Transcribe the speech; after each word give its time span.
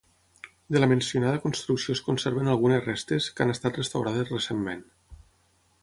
De 0.75 0.79
la 0.83 0.87
mencionada 0.93 1.41
construcció 1.43 1.95
es 1.97 2.01
conserven 2.07 2.51
algunes 2.55 2.83
restes, 2.87 3.31
que 3.35 3.47
han 3.47 3.55
estat 3.57 3.81
restaurades 3.83 4.33
recentment. 4.37 4.83